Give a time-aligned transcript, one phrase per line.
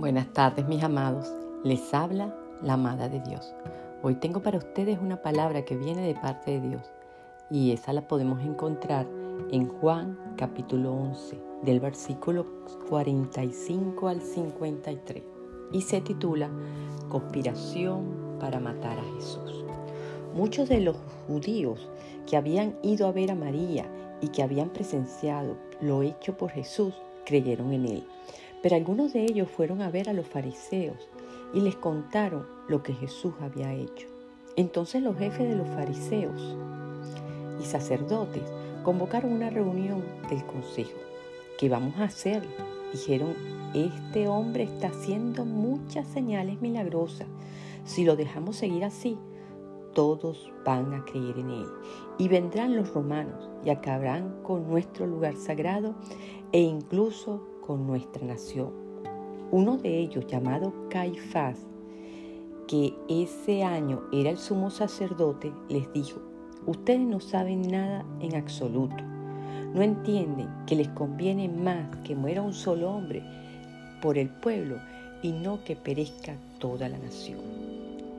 [0.00, 1.30] Buenas tardes mis amados,
[1.62, 3.54] les habla la amada de Dios.
[4.02, 6.90] Hoy tengo para ustedes una palabra que viene de parte de Dios
[7.50, 9.06] y esa la podemos encontrar
[9.50, 12.46] en Juan capítulo 11 del versículo
[12.88, 15.22] 45 al 53
[15.72, 16.48] y se titula
[17.10, 19.66] Conspiración para matar a Jesús.
[20.34, 20.96] Muchos de los
[21.26, 21.90] judíos
[22.26, 23.84] que habían ido a ver a María
[24.22, 26.94] y que habían presenciado lo hecho por Jesús
[27.26, 28.06] creyeron en él.
[28.62, 31.08] Pero algunos de ellos fueron a ver a los fariseos
[31.54, 34.06] y les contaron lo que Jesús había hecho.
[34.56, 36.56] Entonces los jefes de los fariseos
[37.60, 38.42] y sacerdotes
[38.82, 40.98] convocaron una reunión del consejo.
[41.58, 42.42] ¿Qué vamos a hacer?
[42.92, 43.34] Dijeron,
[43.74, 47.28] este hombre está haciendo muchas señales milagrosas.
[47.84, 49.18] Si lo dejamos seguir así,
[49.94, 51.66] todos van a creer en él.
[52.18, 55.94] Y vendrán los romanos y acabarán con nuestro lugar sagrado
[56.52, 58.72] e incluso con nuestra nación.
[59.52, 61.68] Uno de ellos, llamado Caifás,
[62.66, 66.20] que ese año era el sumo sacerdote, les dijo,
[66.66, 68.96] ustedes no saben nada en absoluto.
[69.72, 73.22] No entienden que les conviene más que muera un solo hombre
[74.02, 74.78] por el pueblo
[75.22, 77.38] y no que perezca toda la nación.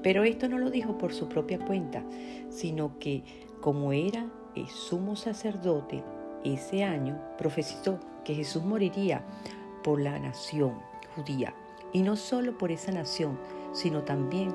[0.02, 2.06] Pero esto no lo dijo por su propia cuenta,
[2.50, 3.22] sino que
[3.60, 6.06] como era el sumo sacerdote
[6.46, 9.24] ese año, profetizó que Jesús moriría
[9.84, 10.74] por la nación
[11.16, 11.54] judía.
[11.94, 13.38] Y no solo por esa nación,
[13.74, 14.52] sino también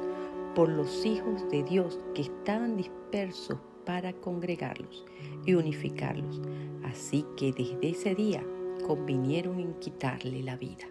[0.54, 5.04] por los hijos de Dios que estaban dispersos para congregarlos
[5.44, 6.40] y unificarlos.
[6.84, 8.42] Así que desde ese día
[8.86, 10.86] convinieron en quitarle la vida.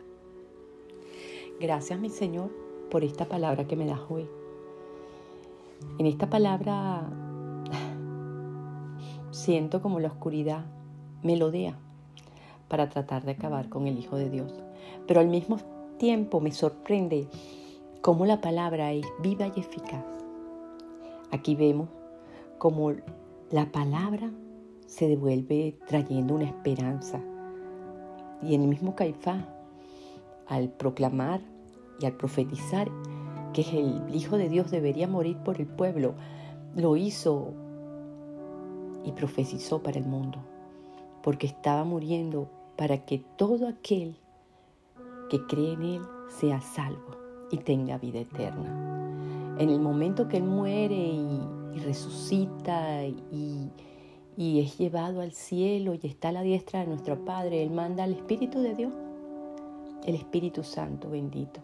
[1.60, 2.52] Gracias mi Señor
[2.92, 4.28] por esta palabra que me das hoy.
[5.98, 7.10] En esta palabra
[9.32, 10.66] siento como la oscuridad
[11.24, 11.80] melodea
[12.76, 14.54] para tratar de acabar con el Hijo de Dios.
[15.08, 15.60] Pero al mismo
[15.98, 17.26] tiempo me sorprende
[18.02, 20.04] cómo la palabra es viva y eficaz.
[21.32, 21.88] Aquí vemos
[22.58, 22.92] cómo
[23.50, 24.30] la palabra
[24.88, 27.22] se devuelve trayendo una esperanza.
[28.42, 29.46] Y en el mismo Caifás,
[30.46, 31.40] al proclamar
[32.02, 32.92] y al profetizar
[33.54, 36.14] que el Hijo de Dios debería morir por el pueblo,
[36.76, 37.54] lo hizo
[39.06, 40.40] y profetizó para el mundo
[41.26, 42.48] porque estaba muriendo
[42.78, 44.16] para que todo aquel
[45.30, 47.18] que cree en Él sea salvo
[47.52, 49.56] y tenga vida eterna.
[49.58, 51.40] En el momento que Él muere y,
[51.84, 53.70] resucita y,
[54.38, 58.06] y es llevado al cielo y está a la diestra de nuestro Padre, Él manda
[58.06, 58.94] al Espíritu de Dios,
[60.06, 61.60] el Espíritu Santo bendito.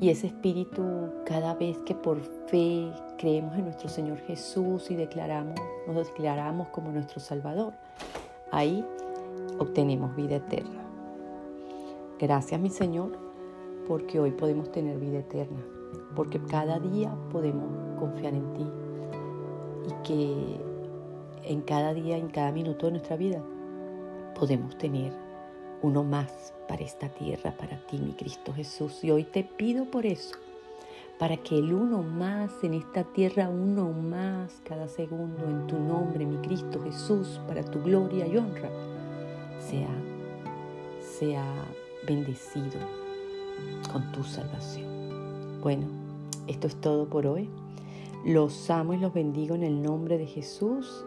[0.00, 0.82] Y ese Espíritu,
[1.26, 5.54] cada vez que por fe creemos en nuestro Señor Jesús y declaramos,
[5.86, 7.74] nos declaramos como nuestro Salvador,
[8.52, 8.84] Ahí
[9.58, 10.82] obtenemos vida eterna.
[12.18, 13.10] Gracias mi Señor
[13.86, 15.60] porque hoy podemos tener vida eterna,
[16.14, 17.68] porque cada día podemos
[17.98, 18.66] confiar en ti
[19.88, 20.60] y que
[21.44, 23.42] en cada día, en cada minuto de nuestra vida,
[24.38, 25.12] podemos tener
[25.82, 29.02] uno más para esta tierra, para ti, mi Cristo Jesús.
[29.02, 30.36] Y hoy te pido por eso,
[31.18, 36.24] para que el uno más en esta tierra, uno más cada segundo en tu nombre,
[36.24, 38.70] mi Cristo Jesús, para tu gloria y honra,
[39.68, 39.88] sea,
[41.00, 41.44] sea
[42.06, 42.80] bendecido
[43.92, 45.60] con tu salvación.
[45.60, 45.86] Bueno,
[46.46, 47.48] esto es todo por hoy.
[48.24, 51.04] Los amo y los bendigo en el nombre de Jesús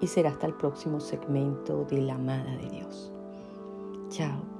[0.00, 3.12] y será hasta el próximo segmento de la amada de Dios.
[4.10, 4.59] Chao.